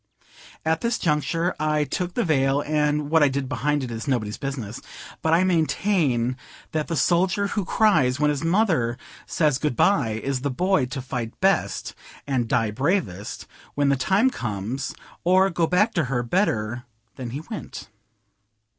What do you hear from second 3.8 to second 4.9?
it is nobody's business;